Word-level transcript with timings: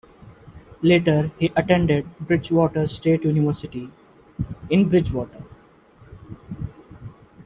Later 0.81 1.29
he 1.37 1.51
attended 1.55 2.07
Bridgewater 2.19 2.87
State 2.87 3.23
University 3.23 3.91
in 4.67 4.89
Bridgewater. 4.89 5.43